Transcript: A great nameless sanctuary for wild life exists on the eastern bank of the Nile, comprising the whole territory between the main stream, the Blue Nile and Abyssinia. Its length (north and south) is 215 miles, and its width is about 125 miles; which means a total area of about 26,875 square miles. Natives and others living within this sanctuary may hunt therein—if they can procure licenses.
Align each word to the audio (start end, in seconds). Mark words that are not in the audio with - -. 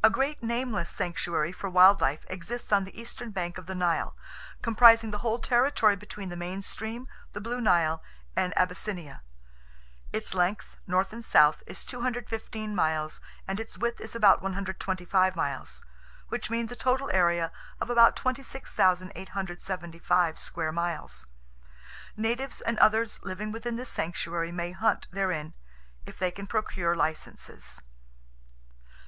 A 0.00 0.10
great 0.10 0.44
nameless 0.44 0.88
sanctuary 0.90 1.50
for 1.50 1.68
wild 1.68 2.00
life 2.00 2.24
exists 2.30 2.70
on 2.70 2.84
the 2.84 2.96
eastern 2.96 3.32
bank 3.32 3.58
of 3.58 3.66
the 3.66 3.74
Nile, 3.74 4.16
comprising 4.62 5.10
the 5.10 5.18
whole 5.18 5.40
territory 5.40 5.96
between 5.96 6.28
the 6.28 6.36
main 6.36 6.62
stream, 6.62 7.08
the 7.32 7.40
Blue 7.40 7.60
Nile 7.60 8.00
and 8.36 8.56
Abyssinia. 8.56 9.22
Its 10.12 10.34
length 10.34 10.76
(north 10.86 11.12
and 11.12 11.24
south) 11.24 11.64
is 11.66 11.84
215 11.84 12.76
miles, 12.76 13.20
and 13.48 13.58
its 13.58 13.76
width 13.76 14.00
is 14.00 14.14
about 14.14 14.40
125 14.40 15.34
miles; 15.34 15.82
which 16.28 16.48
means 16.48 16.70
a 16.70 16.76
total 16.76 17.10
area 17.12 17.50
of 17.80 17.90
about 17.90 18.14
26,875 18.14 20.38
square 20.38 20.70
miles. 20.70 21.26
Natives 22.16 22.60
and 22.60 22.78
others 22.78 23.18
living 23.24 23.50
within 23.50 23.74
this 23.74 23.88
sanctuary 23.90 24.52
may 24.52 24.70
hunt 24.70 25.08
therein—if 25.10 26.16
they 26.16 26.30
can 26.30 26.46
procure 26.46 26.94
licenses. 26.94 27.82